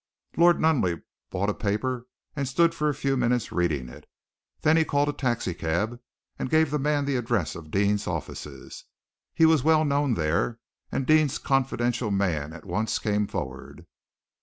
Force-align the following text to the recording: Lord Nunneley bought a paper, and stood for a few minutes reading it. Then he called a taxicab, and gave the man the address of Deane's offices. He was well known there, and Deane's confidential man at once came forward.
Lord 0.35 0.59
Nunneley 0.59 1.03
bought 1.29 1.51
a 1.51 1.53
paper, 1.53 2.07
and 2.35 2.47
stood 2.47 2.73
for 2.73 2.89
a 2.89 2.93
few 2.95 3.15
minutes 3.15 3.51
reading 3.51 3.87
it. 3.87 4.09
Then 4.61 4.75
he 4.75 4.83
called 4.83 5.09
a 5.09 5.13
taxicab, 5.13 5.99
and 6.39 6.49
gave 6.49 6.71
the 6.71 6.79
man 6.79 7.05
the 7.05 7.17
address 7.17 7.53
of 7.53 7.69
Deane's 7.69 8.07
offices. 8.07 8.85
He 9.31 9.45
was 9.45 9.61
well 9.63 9.85
known 9.85 10.15
there, 10.15 10.57
and 10.91 11.05
Deane's 11.05 11.37
confidential 11.37 12.09
man 12.09 12.51
at 12.51 12.65
once 12.65 12.97
came 12.97 13.27
forward. 13.27 13.85